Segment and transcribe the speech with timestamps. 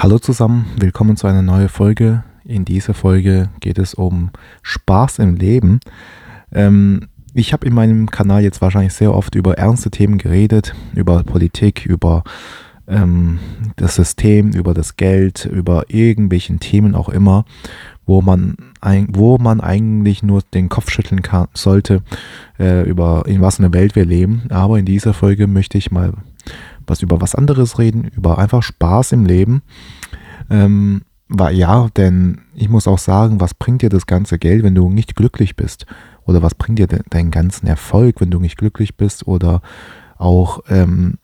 [0.00, 2.22] Hallo zusammen, willkommen zu einer neuen Folge.
[2.44, 4.30] In dieser Folge geht es um
[4.62, 5.80] Spaß im Leben.
[6.52, 11.24] Ähm, ich habe in meinem Kanal jetzt wahrscheinlich sehr oft über ernste Themen geredet, über
[11.24, 12.22] Politik, über
[12.86, 13.40] ähm,
[13.74, 17.44] das System, über das Geld, über irgendwelchen Themen auch immer,
[18.06, 22.02] wo man, ein, wo man eigentlich nur den Kopf schütteln kann, sollte,
[22.60, 24.42] äh, über in was eine Welt wir leben.
[24.50, 26.12] Aber in dieser Folge möchte ich mal
[26.88, 29.62] was über was anderes reden, über einfach Spaß im Leben.
[30.50, 34.74] Ähm, war, ja, denn ich muss auch sagen, was bringt dir das ganze Geld, wenn
[34.74, 35.86] du nicht glücklich bist?
[36.24, 39.26] Oder was bringt dir de deinen ganzen Erfolg, wenn du nicht glücklich bist?
[39.26, 39.60] Oder
[40.16, 41.18] auch, ähm,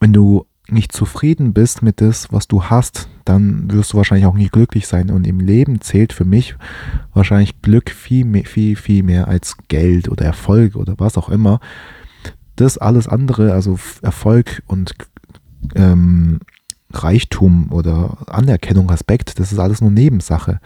[0.00, 4.34] wenn du nicht zufrieden bist mit das, was du hast, dann wirst du wahrscheinlich auch
[4.34, 5.10] nicht glücklich sein.
[5.10, 6.56] Und im Leben zählt für mich
[7.14, 11.60] wahrscheinlich Glück viel, mehr, viel, viel mehr als Geld oder Erfolg oder was auch immer
[12.56, 14.94] das alles andere, also Erfolg und
[15.74, 16.40] ähm,
[16.92, 20.60] Reichtum oder Anerkennung, Respekt, das ist alles nur Nebensache.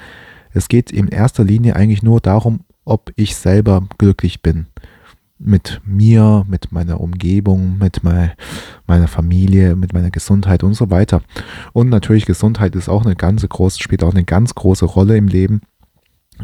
[0.53, 4.67] Es geht in erster Linie eigentlich nur darum, ob ich selber glücklich bin.
[5.39, 11.23] Mit mir, mit meiner Umgebung, mit meiner Familie, mit meiner Gesundheit und so weiter.
[11.73, 15.29] Und natürlich Gesundheit ist auch eine ganz große, spielt auch eine ganz große Rolle im
[15.29, 15.63] Leben.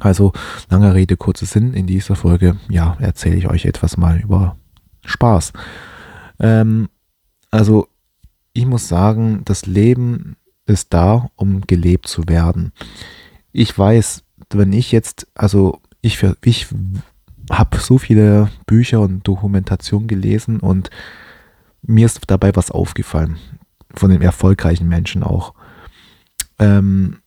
[0.01, 0.33] Also,
[0.71, 1.75] lange Rede, kurzer Sinn.
[1.75, 4.57] In dieser Folge, ja, erzähle ich euch etwas mal über
[5.07, 5.53] Spaß.
[6.41, 6.89] Ähm,
[7.51, 7.89] also
[8.53, 12.73] ich muss sagen, das Leben ist da, um gelebt zu werden.
[13.53, 16.67] Ich weiß, wenn ich jetzt, also ich, ich
[17.51, 20.91] habe so viele Bücher und Dokumentationen gelesen und
[21.83, 23.37] mir ist dabei was aufgefallen,
[23.95, 25.55] von den erfolgreichen Menschen auch.
[26.59, 27.19] Ähm,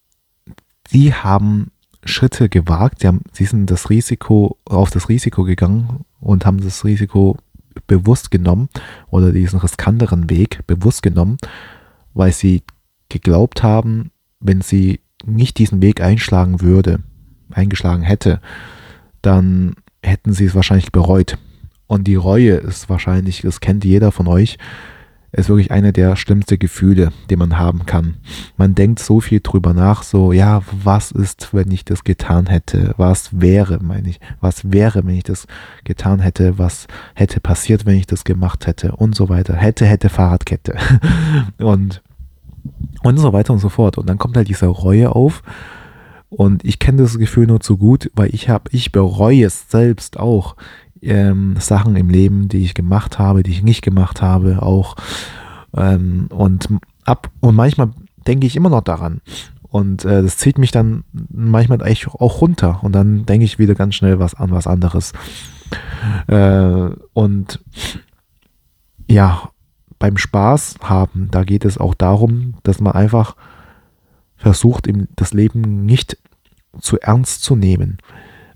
[0.92, 1.72] die haben
[2.04, 6.84] Schritte gewagt, sie, haben, sie sind das Risiko, auf das Risiko gegangen und haben das
[6.84, 7.38] Risiko
[7.88, 8.70] bewusst genommen
[9.10, 11.38] oder diesen riskanteren Weg bewusst genommen,
[12.14, 12.64] weil sie
[13.10, 17.00] geglaubt haben, wenn sie nicht diesen Weg einschlagen würde,
[17.52, 18.42] eingeschlagen hätte,
[19.22, 21.38] dann hätten sie es wahrscheinlich bereut.
[21.88, 24.58] Und die Reue ist wahrscheinlich, das kennt jeder von euch,
[25.32, 28.18] ist wirklich eine der schlimmsten Gefühle, die man haben kann.
[28.58, 32.94] Man denkt so viel drüber nach, so, ja, was ist, wenn ich das getan hätte?
[32.98, 35.46] Was wäre, meine ich, was wäre, wenn ich das
[35.84, 36.58] getan hätte?
[36.58, 38.94] Was hätte passiert, wenn ich das gemacht hätte?
[38.94, 39.56] Und so weiter.
[39.56, 40.76] Hätte, hätte, Fahrradkette.
[41.60, 42.02] und,
[43.04, 43.98] und so weiter und so fort.
[43.98, 45.44] Und dann kommt halt diese Reue auf.
[46.30, 50.20] Und ich kenne das Gefühl nur zu gut, weil ich habe, ich bereue es selbst
[50.20, 50.56] auch
[51.02, 54.96] ähm, Sachen im Leben, die ich gemacht habe, die ich nicht gemacht habe, auch.
[55.76, 56.70] Ähm, und
[57.06, 57.92] ab und manchmal
[58.28, 59.22] denke ich immer noch daran.
[59.70, 62.80] Und äh, das zieht mich dann manchmal echt auch runter.
[62.84, 65.14] Und dann denke ich wieder ganz schnell was an was anderes.
[66.28, 67.64] Äh, und
[69.08, 69.50] ja,
[70.00, 73.36] beim Spaß haben, da geht es auch darum, dass man einfach
[74.38, 76.18] versucht, das Leben nicht
[76.80, 77.98] zu ernst zu nehmen.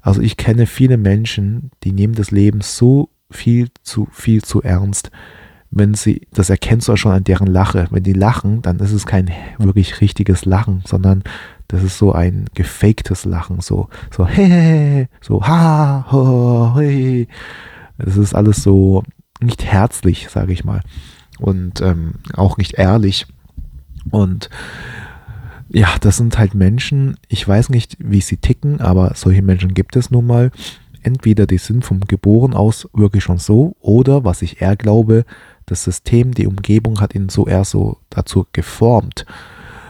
[0.04, 5.10] Also ich kenne viele Menschen, die nehmen das Leben so viel zu viel zu ernst.
[5.72, 7.88] Wenn sie, das erkennst du auch schon an deren Lache.
[7.90, 11.24] Wenn die lachen, dann ist es kein wirklich richtiges Lachen, sondern
[11.70, 17.28] das ist so ein gefaktes Lachen, so, so, hey, so, ha, ho, hey.
[17.98, 19.04] Das ist alles so
[19.42, 20.82] nicht herzlich, sage ich mal.
[21.40, 23.26] Und ähm, auch nicht ehrlich.
[24.12, 24.50] Und
[25.74, 29.96] ja, das sind halt Menschen, ich weiß nicht, wie sie ticken, aber solche Menschen gibt
[29.96, 30.52] es nun mal.
[31.02, 35.26] Entweder die sind vom Geboren aus wirklich schon so, oder was ich eher glaube,
[35.66, 39.26] das System, die Umgebung hat ihn so eher so dazu geformt.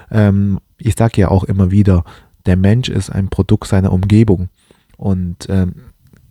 [0.09, 2.05] Ähm, ich sage ja auch immer wieder,
[2.45, 4.49] der Mensch ist ein Produkt seiner Umgebung.
[4.97, 5.75] Und ähm,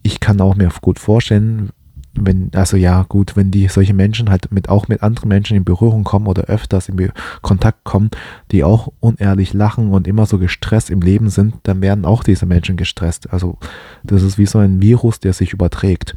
[0.02, 1.70] ich kann auch mir gut vorstellen,
[2.14, 5.64] wenn, also ja, gut, wenn die solche Menschen halt mit auch mit anderen Menschen in
[5.64, 8.10] Berührung kommen oder öfters in Kontakt kommen,
[8.50, 12.46] die auch unehrlich lachen und immer so gestresst im Leben sind, dann werden auch diese
[12.46, 13.32] Menschen gestresst.
[13.32, 13.58] Also
[14.02, 16.14] das ist wie so ein Virus, der sich überträgt.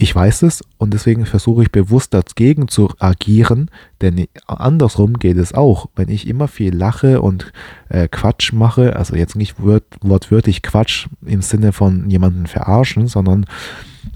[0.00, 3.68] Ich weiß es und deswegen versuche ich bewusst dagegen zu agieren,
[4.00, 5.88] denn andersrum geht es auch.
[5.96, 7.52] Wenn ich immer viel lache und
[7.88, 13.44] äh, Quatsch mache, also jetzt nicht wort, wortwörtlich Quatsch im Sinne von jemanden verarschen, sondern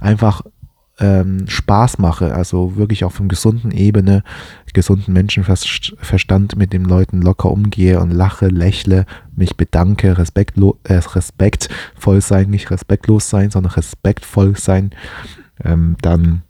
[0.00, 0.42] einfach
[0.98, 4.22] ähm, Spaß mache, also wirklich auf einer gesunden Ebene,
[4.72, 12.20] gesunden Menschenverstand mit den Leuten locker umgehe und lache, lächle, mich bedanke, respektlo äh, respektvoll
[12.20, 14.90] sein, nicht respektlos sein, sondern respektvoll sein,
[15.64, 16.42] ähm, dann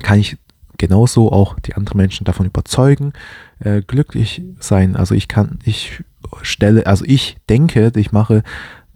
[0.00, 0.36] kann ich
[0.76, 3.12] genauso auch die anderen Menschen davon überzeugen,
[3.60, 4.96] äh, glücklich sein.
[4.96, 6.02] Also ich kann, ich
[6.42, 8.42] stelle, also ich denke, ich mache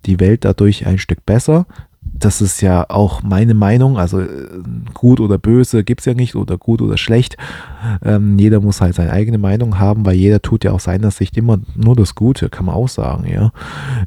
[0.05, 1.67] die Welt dadurch ein Stück besser,
[2.19, 4.49] das ist ja auch meine Meinung, also äh,
[4.95, 7.37] gut oder böse gibt es ja nicht oder gut oder schlecht.
[8.05, 11.37] Ähm, jeder muss halt seine eigene Meinung haben, weil jeder tut ja aus seiner Sicht
[11.37, 13.53] immer nur das Gute, kann man auch sagen, ja.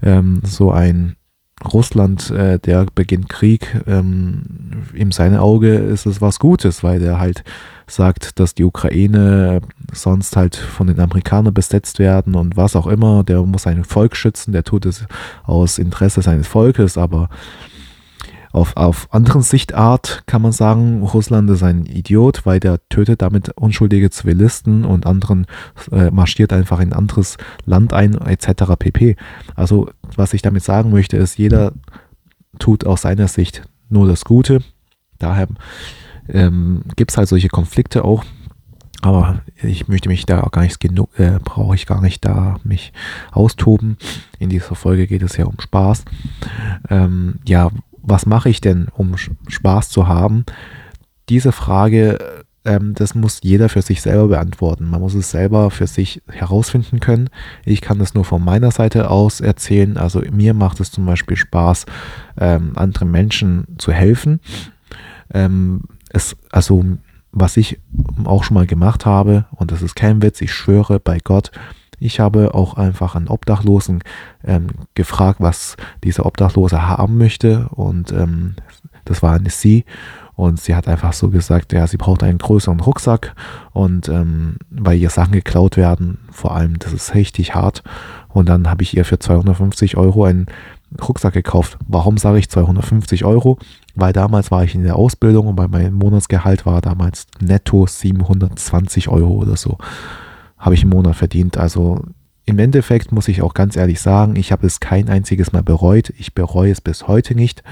[0.02, 1.16] Ähm, so ein
[1.74, 4.44] Russland, äh, der beginnt Krieg, ähm,
[4.94, 7.44] in seinem Auge ist es was Gutes, weil der halt
[7.86, 13.24] sagt, dass die Ukraine sonst halt von den Amerikanern besetzt werden und was auch immer.
[13.24, 15.06] Der muss sein Volk schützen, der tut es
[15.44, 17.30] aus Interesse seines Volkes, aber
[18.60, 23.50] auf, auf anderen Sichtart kann man sagen, Russland ist ein Idiot, weil der tötet damit
[23.58, 25.48] unschuldige Zivilisten und anderen
[25.92, 28.74] äh, marschiert einfach in ein anderes Land ein, etc.
[28.78, 29.16] pp.
[29.56, 31.74] Also, was ich damit sagen möchte, ist, jeder
[32.60, 34.60] tut aus seiner Sicht nur das Gute.
[35.18, 35.48] Daher
[36.28, 38.24] ähm, gibt es halt solche Konflikte auch.
[39.02, 42.58] Aber ich möchte mich da auch gar nicht genug, äh, brauche ich gar nicht da
[42.64, 42.92] mich
[43.32, 43.98] austoben.
[44.40, 46.04] In dieser Folge geht es ja um Spaß.
[46.90, 47.70] Ähm, ja,
[48.10, 50.46] was mache ich denn, um Spaß zu haben?
[51.30, 54.90] Diese Frage, ähm, das muss jeder für sich selber beantworten.
[54.90, 57.30] Man muss es selber für sich herausfinden können.
[57.66, 59.98] Ich kann das nur von meiner Seite aus erzählen.
[59.98, 61.86] Also mir macht es zum Beispiel Spaß,
[62.38, 64.40] ähm, anderen Menschen zu helfen.
[65.34, 66.84] Ähm, es, also
[67.32, 67.80] was ich
[68.26, 71.52] auch schon mal gemacht habe, und das ist kein Witz, ich schwöre bei Gott,
[72.00, 74.04] ich habe auch einfach einen Obdachlosen
[74.44, 77.69] ähm, gefragt, was dieser Obdachlose haben möchte.
[77.69, 78.56] Und ähm,
[79.06, 79.86] das war eine Sie.
[80.36, 83.36] Und sie hat einfach so gesagt, ja, sie braucht einen größeren Rucksack.
[83.72, 87.84] Und ähm, weil ihr Sachen geklaut werden, vor allem, das ist richtig hart.
[88.30, 90.45] Und dann habe ich ihr für 250 Euro einen
[91.06, 91.78] Rucksack gekauft.
[91.88, 93.60] Warum sage ich 250 Euro?
[93.95, 99.10] Weil damals war ich in der Ausbildung und bei meinem Monatsgehalt war damals netto 720
[99.10, 99.78] Euro oder so
[100.60, 101.58] habe ich im Monat verdient.
[101.58, 102.04] Also
[102.46, 106.12] im Endeffekt muss ich auch ganz ehrlich sagen, ich habe es kein einziges Mal bereut.
[106.18, 107.64] Ich bereue es bis heute nicht,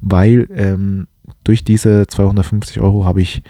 [0.00, 1.06] weil ähm,
[1.44, 3.42] durch diese 250 Euro habe ich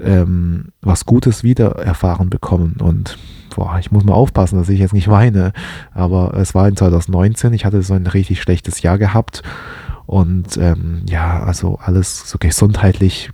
[0.00, 2.76] ähm, was Gutes wieder erfahren bekommen.
[2.80, 3.18] Und
[3.54, 5.52] boah, ich muss mal aufpassen, dass ich jetzt nicht weine.
[5.92, 9.42] Aber es war in 2019, ich hatte so ein richtig schlechtes Jahr gehabt.
[10.06, 13.30] Und ähm, ja, also alles so gesundheitlich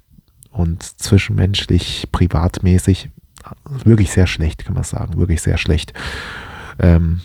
[0.51, 3.11] und zwischenmenschlich, privatmäßig
[3.85, 5.19] wirklich sehr schlecht, kann man sagen.
[5.19, 5.93] Wirklich sehr schlecht.
[6.79, 7.21] Ähm,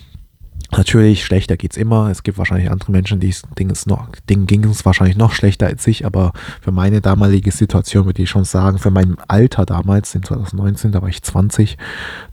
[0.76, 2.10] Natürlich, schlechter geht es immer.
[2.10, 5.86] Es gibt wahrscheinlich andere Menschen, die denen, noch, denen ging es wahrscheinlich noch schlechter als
[5.86, 10.22] ich, aber für meine damalige Situation würde ich schon sagen, für mein Alter damals, in
[10.22, 11.78] 2019, da war ich 20,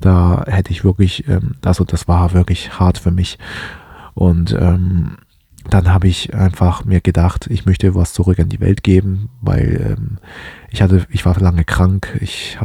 [0.01, 3.39] da hätte ich wirklich, ähm, also das war wirklich hart für mich.
[4.15, 5.15] Und ähm,
[5.69, 9.95] dann habe ich einfach mir gedacht, ich möchte was zurück in die Welt geben, weil
[9.97, 10.17] ähm,
[10.69, 12.59] ich hatte, ich war lange krank, ich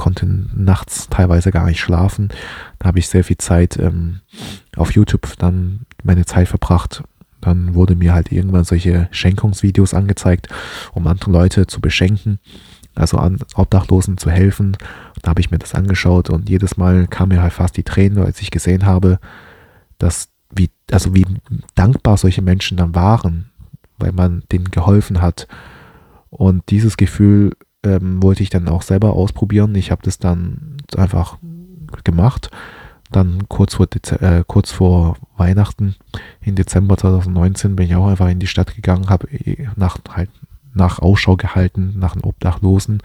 [0.00, 2.30] konnte nachts teilweise gar nicht schlafen.
[2.78, 4.20] Da habe ich sehr viel Zeit ähm,
[4.74, 7.02] auf YouTube dann meine Zeit verbracht.
[7.42, 10.48] Dann wurde mir halt irgendwann solche Schenkungsvideos angezeigt,
[10.94, 12.38] um andere Leute zu beschenken,
[12.94, 14.74] also an Obdachlosen zu helfen.
[15.20, 18.24] Da habe ich mir das angeschaut und jedes Mal kam mir halt fast die Tränen,
[18.24, 19.18] als ich gesehen habe,
[19.98, 21.26] dass wie, also wie
[21.74, 23.50] dankbar solche Menschen dann waren,
[23.98, 25.46] weil man denen geholfen hat.
[26.30, 27.52] Und dieses Gefühl
[27.84, 29.74] ähm, wollte ich dann auch selber ausprobieren.
[29.74, 31.38] Ich habe das dann einfach
[32.04, 32.50] gemacht.
[33.10, 35.96] Dann kurz vor, Dez äh, kurz vor Weihnachten
[36.42, 40.30] im Dezember 2019 bin ich auch einfach in die Stadt gegangen, habe äh, nach, halt,
[40.74, 43.02] nach Ausschau gehalten, nach einem Obdachlosen.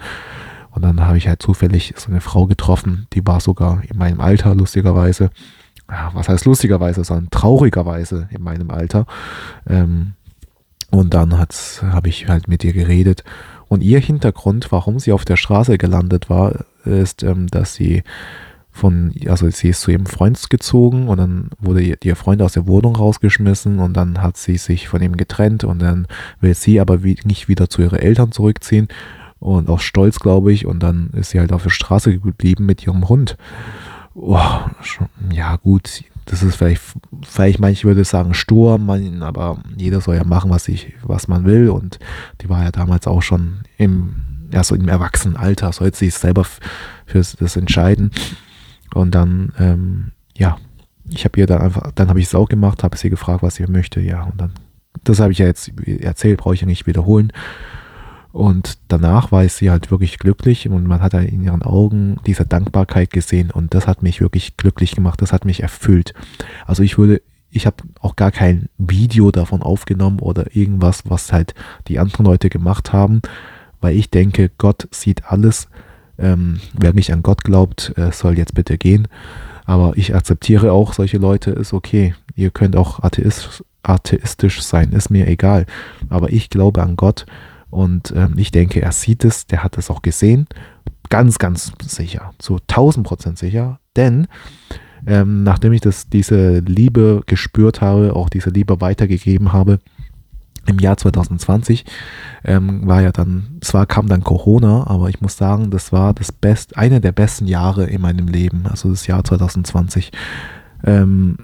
[0.69, 4.19] Und dann habe ich halt zufällig so eine Frau getroffen, die war sogar in meinem
[4.19, 5.31] Alter, lustigerweise.
[5.89, 9.05] Ja, was heißt lustigerweise, sondern traurigerweise in meinem Alter.
[9.67, 10.13] Ähm,
[10.91, 13.23] und dann habe ich halt mit ihr geredet
[13.67, 18.03] und ihr Hintergrund, warum sie auf der Straße gelandet war, ist, ähm, dass sie
[18.71, 22.53] von, also sie ist zu ihrem Freund gezogen und dann wurde ihr, ihr Freund aus
[22.53, 26.07] der Wohnung rausgeschmissen und dann hat sie sich von ihm getrennt und dann
[26.41, 28.89] will sie aber wie, nicht wieder zu ihren Eltern zurückziehen
[29.39, 32.85] und aus Stolz, glaube ich, und dann ist sie halt auf der Straße geblieben mit
[32.85, 33.37] ihrem Hund.
[34.13, 34.39] Oh,
[34.81, 36.81] schon, ja gut, das ist vielleicht,
[37.23, 41.45] vielleicht manche würde sagen stur, man, aber jeder soll ja machen, was ich, was man
[41.45, 41.69] will.
[41.69, 41.99] Und
[42.41, 44.15] die war ja damals auch schon im,
[44.51, 46.45] ja, so im Erwachsenenalter, sollte sich selber
[47.05, 48.11] für das entscheiden.
[48.93, 50.57] Und dann, ähm, ja,
[51.09, 53.55] ich habe ihr dann einfach, dann habe ich es auch gemacht, habe sie gefragt, was
[53.55, 54.51] sie möchte, ja, und dann,
[55.03, 57.31] das habe ich ja jetzt erzählt, brauche ich ja nicht wiederholen.
[58.35, 62.45] Und danach war sie halt wirklich glücklich und man hat halt in ihren Augen diese
[62.45, 66.13] Dankbarkeit gesehen und das hat mich wirklich glücklich gemacht, das hat mich erfüllt.
[66.65, 71.55] Also ich würde, ich habe auch gar kein Video davon aufgenommen oder irgendwas, was halt
[71.87, 73.21] die anderen Leute gemacht haben,
[73.79, 75.69] weil ich denke, Gott sieht alles.
[76.17, 79.07] Ähm, wer nicht an Gott glaubt, äh, soll jetzt bitte gehen.
[79.63, 82.15] Aber ich akzeptiere auch solche Leute, ist okay.
[82.35, 85.65] Ihr könnt auch Atheist, atheistisch sein, ist mir egal.
[86.09, 87.25] Aber ich glaube an Gott
[87.75, 90.47] und ähm, ich denke, er sieht es, der hat es auch gesehen.
[91.09, 93.79] Ganz, ganz sicher, zu 1000 Prozent sicher.
[93.97, 94.27] Denn
[95.05, 99.79] ähm, nachdem ich das, diese Liebe gespürt habe, auch diese Liebe weitergegeben habe,
[100.67, 101.83] im Jahr 2020
[102.45, 106.31] ähm, war ja dann, zwar kam dann Corona, aber ich muss sagen, das war das
[106.31, 110.11] best, eine der besten Jahre in meinem Leben, also das Jahr 2020.
[110.85, 111.37] Ähm,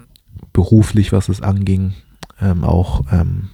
[0.54, 1.92] beruflich, was es anging,
[2.40, 3.50] ähm, auch ähm,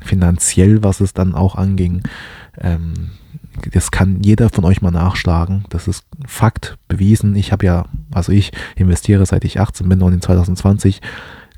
[0.00, 2.02] finanziell, was es dann auch anging.
[2.60, 3.10] Ähm,
[3.72, 5.64] das kann jeder von euch mal nachschlagen.
[5.70, 7.34] Das ist Fakt, bewiesen.
[7.36, 11.00] Ich habe ja, also ich investiere seit ich 18 bin und in 2020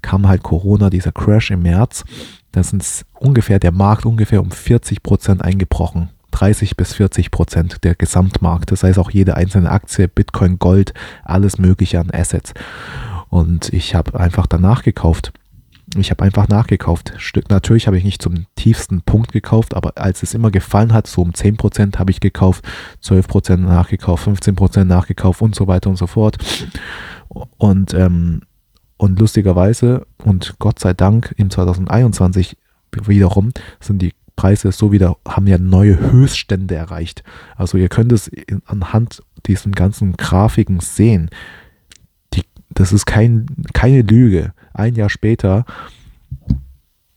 [0.00, 2.04] kam halt Corona, dieser Crash im März.
[2.50, 2.84] Da sind
[3.14, 6.10] ungefähr der Markt ungefähr um 40 Prozent eingebrochen.
[6.32, 8.72] 30 bis 40 Prozent der Gesamtmarkt.
[8.72, 10.92] Das heißt auch jede einzelne Aktie, Bitcoin, Gold,
[11.24, 12.52] alles Mögliche an Assets.
[13.28, 15.32] Und ich habe einfach danach gekauft.
[15.96, 17.12] Ich habe einfach nachgekauft.
[17.48, 21.22] Natürlich habe ich nicht zum tiefsten Punkt gekauft, aber als es immer gefallen hat, so
[21.22, 22.64] um 10% habe ich gekauft,
[23.02, 26.38] 12% nachgekauft, 15% nachgekauft und so weiter und so fort.
[27.58, 28.42] Und, ähm,
[28.96, 32.56] und lustigerweise und Gott sei Dank im 2021
[33.06, 37.22] wiederum sind die Preise so wieder, haben ja neue Höchststände erreicht.
[37.56, 38.30] Also ihr könnt es
[38.66, 41.30] anhand diesen ganzen Grafiken sehen.
[42.34, 45.64] Die, das ist kein, keine Lüge ein Jahr später,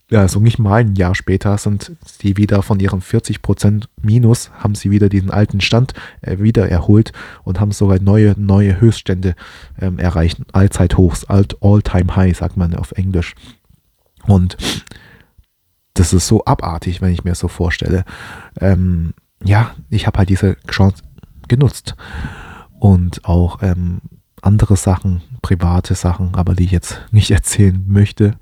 [0.08, 4.76] ja, also nicht mal ein Jahr später, sind sie wieder von ihren 40% Minus, haben
[4.76, 9.34] sie wieder diesen alten Stand äh, wieder erholt und haben sogar neue, neue Höchststände
[9.80, 10.40] ähm, erreicht.
[10.52, 13.34] Allzeithochs, All-Time-High, sagt man auf Englisch.
[14.26, 14.56] Und
[15.94, 18.04] das ist so abartig, wenn ich mir das so vorstelle.
[18.60, 21.02] Ähm, ja, ich habe halt diese Chance
[21.48, 21.96] genutzt.
[22.78, 24.00] Und auch ähm,
[24.46, 28.34] andere Sachen, private Sachen, aber die ich jetzt nicht erzählen möchte.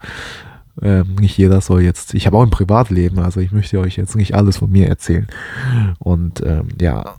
[0.83, 4.17] Ähm, nicht jeder soll jetzt, ich habe auch ein Privatleben, also ich möchte euch jetzt
[4.17, 5.29] nicht alles von mir erzählen.
[5.99, 7.15] Und ähm, ja,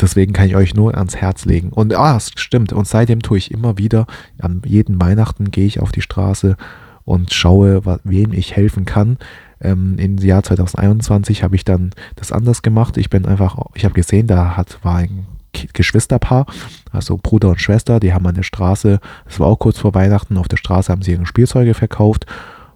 [0.00, 1.70] deswegen kann ich euch nur ans Herz legen.
[1.70, 2.72] Und ah, es stimmt.
[2.72, 4.06] Und seitdem tue ich immer wieder,
[4.40, 6.56] an jeden Weihnachten gehe ich auf die Straße
[7.04, 9.18] und schaue, wem ich helfen kann.
[9.60, 12.96] Ähm, Im Jahr 2021 habe ich dann das anders gemacht.
[12.96, 16.46] Ich bin einfach, ich habe gesehen, da hat, war ein Geschwisterpaar,
[16.92, 20.36] also Bruder und Schwester, die haben an der Straße, das war auch kurz vor Weihnachten,
[20.36, 22.26] auf der Straße haben sie ihre Spielzeuge verkauft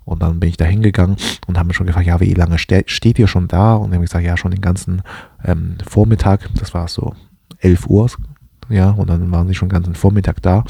[0.04, 1.16] und dann bin ich da hingegangen
[1.46, 3.74] und haben mich schon gefragt, ja, wie lange ste steht ihr schon da?
[3.74, 5.02] Und dann habe ich gesagt, ja, schon den ganzen
[5.44, 7.14] ähm, Vormittag, das war so
[7.58, 8.10] 11 Uhr,
[8.68, 10.64] ja, und dann waren sie schon den ganzen Vormittag da.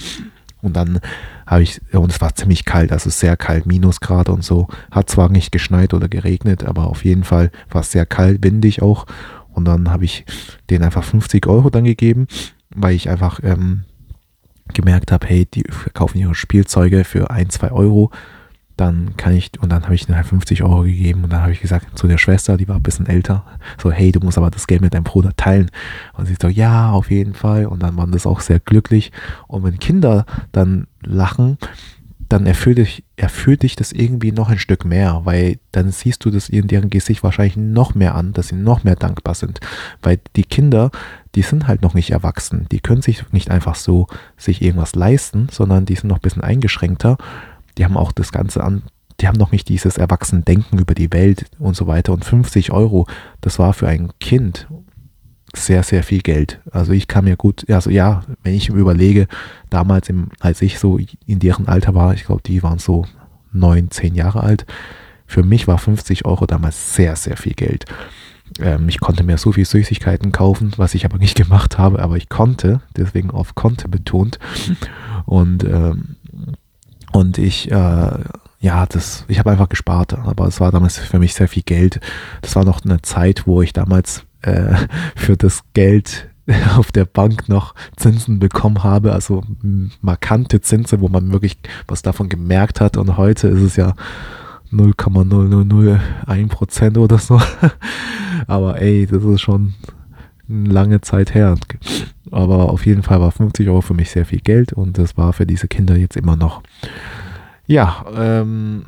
[0.63, 1.01] Und dann
[1.47, 4.69] habe ich, und es war ziemlich kalt, also sehr kalt, Minusgrade und so.
[4.91, 8.81] Hat zwar nicht geschneit oder geregnet, aber auf jeden Fall war es sehr kalt, windig
[8.81, 9.05] auch.
[9.53, 10.25] Und dann habe ich
[10.71, 12.29] denen einfach 50 Euro dann gegeben,
[12.75, 13.85] weil ich einfach ähm,
[14.73, 18.11] gemerkt habe, hey, die verkaufen ihre Spielzeuge für ein, zwei Euro.
[18.76, 21.52] Dann kann ich, und dann habe ich ihnen halt 50 Euro gegeben und dann habe
[21.52, 23.45] ich gesagt zu der Schwester, die war ein bisschen älter,
[23.81, 25.71] so, hey, du musst aber das Geld mit deinem Bruder teilen.
[26.14, 27.66] Und sie so, ja, auf jeden Fall.
[27.66, 29.12] Und dann waren das auch sehr glücklich.
[29.47, 31.57] Und wenn Kinder dann lachen,
[32.35, 36.33] dann erfüllt dich, erfüllt dich das irgendwie noch ein Stück mehr, weil dann siehst du
[36.33, 39.61] das in deren Gesicht wahrscheinlich noch mehr an, dass sie noch mehr dankbar sind.
[40.03, 40.91] Weil die Kinder,
[41.37, 42.67] die sind halt noch nicht erwachsen.
[42.73, 46.43] Die können sich nicht einfach so sich irgendwas leisten, sondern die sind noch ein bisschen
[46.43, 47.19] eingeschränkter.
[47.79, 48.83] Die haben auch das Ganze an,
[49.21, 52.12] die haben noch nicht dieses Erwachsenen-Denken über die Welt und so weiter.
[52.12, 53.07] Und 50 Euro,
[53.43, 54.67] das war für ein Kind
[55.55, 56.61] sehr, sehr viel Geld.
[56.71, 59.27] Also ich kann mir gut, also ja, wenn ich überlege,
[59.71, 63.07] damals, im, als ich so in deren Alter war, ich glaube, die waren so
[63.53, 64.67] neun, zehn Jahre alt,
[65.27, 67.87] für mich war 50 Euro damals sehr, sehr viel Geld.
[68.61, 72.17] Ähm, ich konnte mir so viel Süßigkeiten kaufen, was ich aber nicht gemacht habe, aber
[72.17, 74.39] ich konnte, deswegen auf konnte betont.
[75.25, 76.17] Und, ähm,
[77.13, 78.19] und ich, äh,
[78.61, 82.01] ja, das, ich habe einfach gespart, aber es war damals für mich sehr viel Geld.
[82.43, 84.75] Das war noch eine Zeit, wo ich damals äh,
[85.17, 86.29] für das Geld
[86.77, 89.43] auf der Bank noch Zinsen bekommen habe, also
[90.01, 91.57] markante Zinsen, wo man wirklich
[91.89, 92.97] was davon gemerkt hat.
[92.97, 93.95] Und heute ist es ja
[94.73, 97.41] 0,0001 Prozent oder so.
[98.47, 99.75] Aber ey, das ist schon
[100.49, 101.57] eine lange Zeit her.
[102.31, 105.33] Aber auf jeden Fall war 50 Euro für mich sehr viel Geld und das war
[105.33, 106.63] für diese Kinder jetzt immer noch.
[107.67, 108.85] Ja, ähm,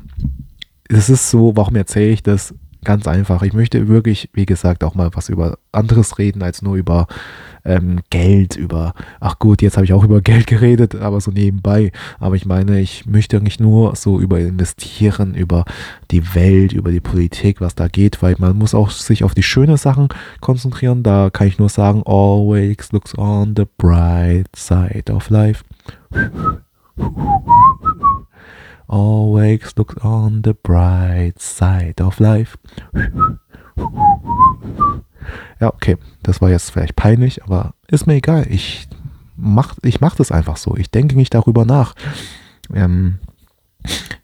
[0.88, 2.54] es ist so, warum erzähle ich das?
[2.86, 3.42] Ganz einfach.
[3.42, 7.08] Ich möchte wirklich, wie gesagt, auch mal was über anderes reden, als nur über
[7.64, 11.90] ähm, Geld, über, ach gut, jetzt habe ich auch über Geld geredet, aber so nebenbei.
[12.20, 15.64] Aber ich meine, ich möchte nicht nur so über investieren, über
[16.12, 19.42] die Welt, über die Politik, was da geht, weil man muss auch sich auf die
[19.42, 20.06] schönen Sachen
[20.40, 21.02] konzentrieren.
[21.02, 25.64] Da kann ich nur sagen, always looks on the bright side of life.
[28.88, 32.56] Always look on the bright side of life.
[35.60, 38.46] Ja, okay, das war jetzt vielleicht peinlich, aber ist mir egal.
[38.48, 38.88] Ich
[39.36, 40.76] mach, ich mach das einfach so.
[40.76, 41.94] Ich denke nicht darüber nach.
[42.72, 43.18] Ähm,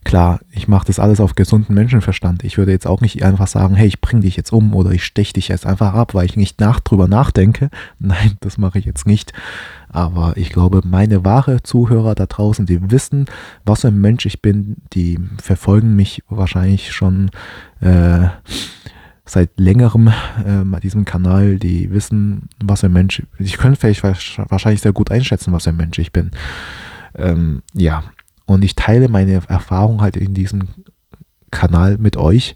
[0.04, 2.44] klar, ich mache das alles auf gesunden Menschenverstand.
[2.44, 5.04] Ich würde jetzt auch nicht einfach sagen, hey, ich bring dich jetzt um oder ich
[5.04, 7.70] steche dich jetzt einfach ab, weil ich nicht nach drüber nachdenke.
[7.98, 9.32] Nein, das mache ich jetzt nicht.
[9.88, 13.26] Aber ich glaube, meine wahre Zuhörer da draußen, die wissen,
[13.64, 17.30] was für ein Mensch ich bin, die verfolgen mich wahrscheinlich schon
[17.80, 18.28] äh,
[19.24, 24.82] seit längerem äh, diesem Kanal, die wissen, was für ein Mensch, ich könnte vielleicht wahrscheinlich
[24.82, 26.32] sehr gut einschätzen, was für ein Mensch ich bin.
[27.14, 28.04] Ähm, ja,
[28.52, 30.68] und ich teile meine Erfahrung halt in diesem
[31.50, 32.54] Kanal mit euch,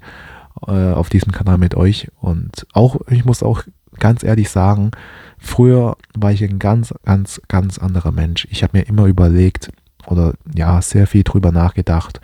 [0.67, 2.09] äh, auf diesem Kanal mit euch.
[2.21, 3.63] Und auch, ich muss auch
[3.99, 4.91] ganz ehrlich sagen,
[5.39, 8.47] früher war ich ein ganz, ganz, ganz anderer Mensch.
[8.51, 9.71] Ich habe mir immer überlegt
[10.07, 12.21] oder ja, sehr viel drüber nachgedacht,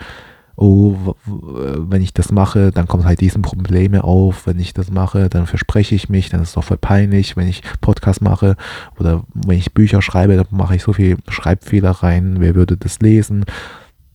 [0.62, 4.46] oh, wenn ich das mache, dann kommen halt diese Probleme auf.
[4.46, 7.36] Wenn ich das mache, dann verspreche ich mich, dann ist es doch voll peinlich.
[7.36, 8.56] Wenn ich Podcast mache
[8.98, 12.36] oder wenn ich Bücher schreibe, dann mache ich so viel Schreibfehler rein.
[12.38, 13.44] Wer würde das lesen?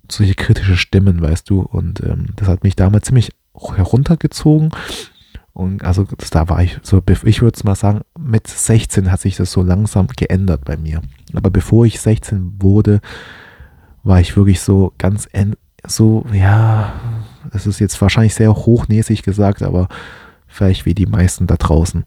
[0.10, 1.62] Solche kritische Stimmen, weißt du.
[1.62, 4.70] Und ähm, das hat mich damals ziemlich heruntergezogen.
[5.52, 9.20] Und also das, da war ich so, ich würde es mal sagen, mit 16 hat
[9.20, 11.02] sich das so langsam geändert bei mir.
[11.34, 13.02] Aber bevor ich 16 wurde,
[14.04, 15.28] war ich wirklich so ganz
[15.88, 16.94] so, ja,
[17.52, 19.88] das ist jetzt wahrscheinlich sehr hochnäsig gesagt, aber
[20.48, 22.06] vielleicht wie die meisten da draußen.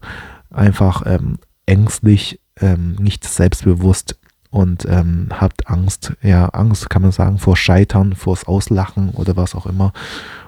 [0.49, 4.19] Einfach ähm, ängstlich, ähm, nicht selbstbewusst
[4.49, 9.55] und ähm, habt Angst, ja, Angst kann man sagen, vor Scheitern, vors Auslachen oder was
[9.55, 9.93] auch immer.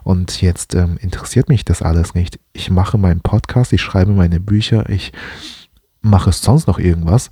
[0.04, 2.40] Und jetzt ähm, interessiert mich das alles nicht.
[2.52, 5.14] Ich mache meinen Podcast, ich schreibe meine Bücher, ich
[6.02, 7.32] mache sonst noch irgendwas.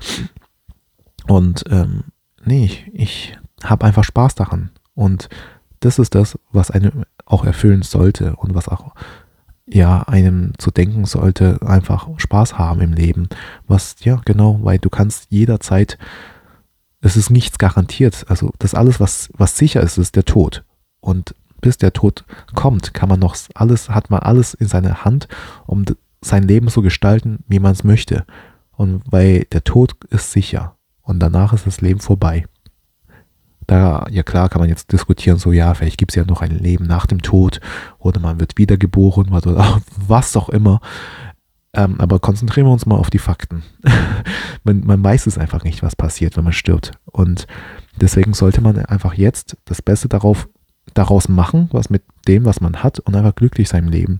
[1.27, 2.05] Und ähm,
[2.45, 4.71] nee, ich, ich habe einfach Spaß daran.
[4.95, 5.27] Und
[5.81, 8.93] das ist das, was einem auch erfüllen sollte und was auch
[9.67, 13.29] ja einem zu denken sollte, einfach Spaß haben im Leben.
[13.67, 15.97] Was ja genau, weil du kannst jederzeit,
[17.01, 18.25] es ist nichts garantiert.
[18.29, 20.63] Also das alles, was was sicher ist, ist der Tod.
[20.99, 25.27] Und bis der Tod kommt, kann man noch alles, hat man alles in seiner Hand,
[25.65, 25.85] um
[26.21, 28.25] sein Leben zu gestalten, wie man es möchte.
[28.71, 32.45] Und weil der Tod ist sicher und danach ist das Leben vorbei.
[33.71, 36.51] Da, ja klar, kann man jetzt diskutieren, so ja, vielleicht gibt es ja noch ein
[36.51, 37.61] Leben nach dem Tod
[37.99, 40.81] oder man wird wiedergeboren oder was auch immer.
[41.71, 43.63] Ähm, aber konzentrieren wir uns mal auf die Fakten.
[44.65, 46.91] man, man weiß es einfach nicht, was passiert, wenn man stirbt.
[47.05, 47.47] Und
[47.95, 50.49] deswegen sollte man einfach jetzt das Beste darauf,
[50.93, 54.19] daraus machen, was mit dem, was man hat und einfach glücklich sein Leben.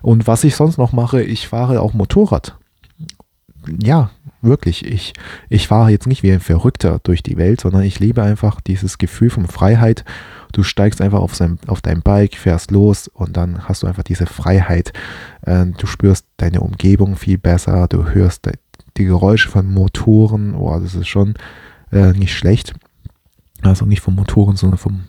[0.00, 2.56] Und was ich sonst noch mache, ich fahre auch Motorrad.
[3.82, 5.14] Ja, Wirklich, ich,
[5.48, 8.98] ich fahre jetzt nicht wie ein Verrückter durch die Welt, sondern ich liebe einfach dieses
[8.98, 10.04] Gefühl von Freiheit.
[10.52, 14.04] Du steigst einfach auf, sein, auf dein Bike, fährst los und dann hast du einfach
[14.04, 14.92] diese Freiheit.
[15.42, 18.48] Äh, du spürst deine Umgebung viel besser, du hörst
[18.96, 20.54] die Geräusche von Motoren.
[20.54, 21.34] Oh, das ist schon
[21.90, 22.74] äh, nicht schlecht.
[23.62, 25.04] Also nicht von Motoren, sondern vom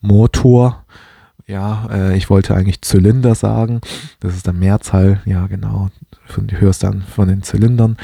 [0.00, 0.84] Motor.
[1.50, 3.80] Ja, äh, ich wollte eigentlich Zylinder sagen.
[4.20, 5.20] Das ist der Mehrzahl.
[5.24, 5.90] Ja, genau
[6.36, 7.96] du hörst dann von den Zylindern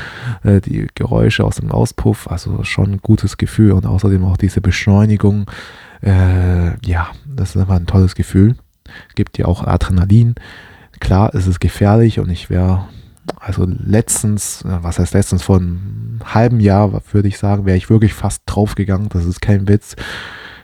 [0.43, 4.61] äh, die Geräusche aus dem Auspuff, also schon ein gutes Gefühl und außerdem auch diese
[4.61, 5.51] Beschleunigung.
[6.03, 8.57] Äh, ja, das ist einfach ein tolles Gefühl.
[9.15, 10.35] Gibt dir auch Adrenalin.
[11.01, 12.87] Klar, es ist gefährlich und ich wäre,
[13.39, 17.91] also letztens, äh, was heißt letztens, vor einem halben Jahr, würde ich sagen, wäre ich
[17.91, 19.09] wirklich fast draufgegangen.
[19.09, 19.97] Das ist kein Witz.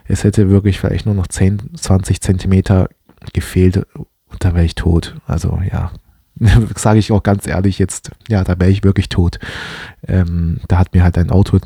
[0.06, 2.88] Es hätte wirklich vielleicht nur noch 10, 20 Zentimeter
[3.32, 5.16] gefehlt und da wäre ich tot.
[5.26, 5.92] Also ja,
[6.76, 9.38] sage ich auch ganz ehrlich jetzt, ja, da wäre ich wirklich tot.
[10.06, 11.58] Ähm, da hat mir halt ein Auto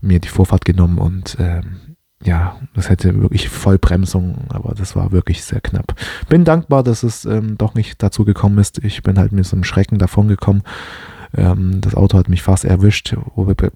[0.00, 5.42] mir die Vorfahrt genommen und ähm, ja, das hätte wirklich Vollbremsung, aber das war wirklich
[5.42, 5.94] sehr knapp.
[6.28, 8.84] Bin dankbar, dass es ähm, doch nicht dazu gekommen ist.
[8.84, 10.62] Ich bin halt mit so einem Schrecken davon gekommen.
[11.34, 13.16] Ähm, das Auto hat mich fast erwischt.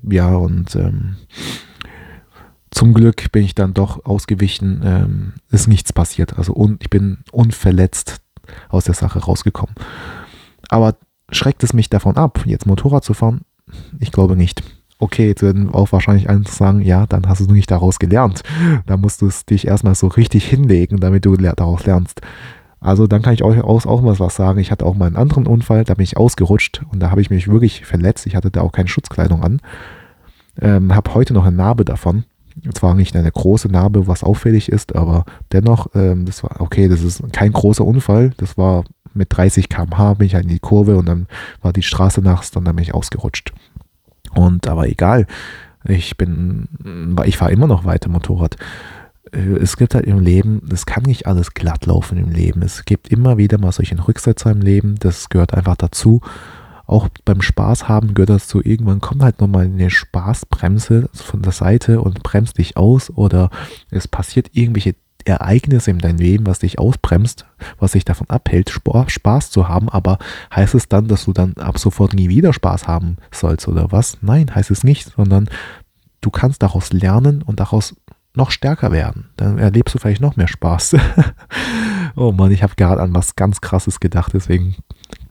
[0.03, 1.17] Ja, und ähm,
[2.75, 4.83] zum Glück bin ich dann doch ausgewichen.
[4.85, 6.37] Ähm, ist nichts passiert.
[6.39, 8.21] Also un ich bin unverletzt
[8.69, 9.75] aus der Sache rausgekommen.
[10.69, 10.97] Aber
[11.31, 13.43] schreckt es mich davon ab, jetzt Motorrad zu fahren?
[14.01, 14.63] Ich glaube nicht.
[14.99, 18.43] Okay, jetzt werden auch wahrscheinlich alle sagen, ja, dann hast du nicht daraus gelernt.
[18.87, 22.21] Da musst du es dich erstmal so richtig hinlegen, damit du daraus lernst.
[22.81, 24.59] Also dann kann ich euch auch, auch mal was sagen.
[24.59, 27.31] Ich hatte auch mal einen anderen Unfall, da bin ich ausgerutscht und da habe ich
[27.31, 28.27] mich wirklich verletzt.
[28.27, 29.61] Ich hatte da auch keine Schutzkleidung an.
[30.61, 32.25] Ähm, habe heute noch eine Narbe davon.
[32.73, 37.03] Zwar nicht eine große Narbe, was auffällig ist, aber dennoch, ähm, das war okay, das
[37.03, 38.31] ist kein großer Unfall.
[38.37, 41.27] Das war mit 30 km/h bin ich halt in die Kurve und dann
[41.63, 43.53] war die Straße nachts und dann bin ich ausgerutscht.
[44.35, 45.27] Und aber egal,
[45.85, 46.69] ich bin,
[47.25, 48.57] ich fahre immer noch weiter Motorrad.
[49.33, 52.63] äh, es gibt halt im Leben, es kann nicht alles glatt laufen im Leben.
[52.63, 56.21] Es gibt immer wieder mal solche Rücksetzer im Leben, das gehört einfach dazu.
[56.87, 62.01] Auch beim Spaß haben gehört dazu, irgendwann kommt halt nochmal eine Spaßbremse von der Seite
[62.01, 63.51] und bremst dich aus oder
[63.91, 64.95] es passiert irgendwelche
[65.25, 67.47] Ereignisse in deinem Leben, was dich ausbremst,
[67.79, 70.19] was dich davon abhält, Spaß zu haben, aber
[70.55, 74.19] heißt es dann, dass du dann ab sofort nie wieder Spaß haben sollst oder was?
[74.21, 75.49] Nein, heißt es nicht, sondern
[76.21, 77.95] du kannst daraus lernen und daraus
[78.35, 79.31] noch stärker werden.
[79.37, 80.97] Dann erlebst du vielleicht noch mehr Spaß.
[82.17, 84.77] oh Mann, ich habe gerade an was ganz Krasses gedacht, deswegen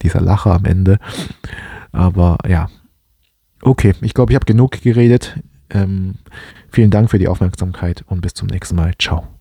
[0.02, 0.98] dieser Lacher am Ende.
[1.92, 2.68] Aber ja,
[3.62, 5.38] okay, ich glaube, ich habe genug geredet.
[5.70, 6.16] Ähm,
[6.70, 8.92] vielen Dank für die Aufmerksamkeit und bis zum nächsten Mal.
[8.98, 9.33] Ciao.